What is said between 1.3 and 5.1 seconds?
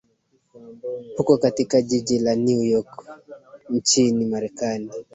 katika jiji la New York nchini marekani